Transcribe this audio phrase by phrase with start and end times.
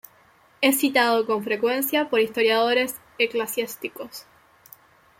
[0.61, 4.25] Es citado con frecuencia por historiadores eclesiásticos.